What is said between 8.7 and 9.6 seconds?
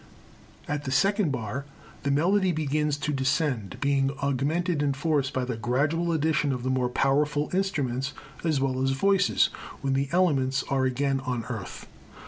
as voices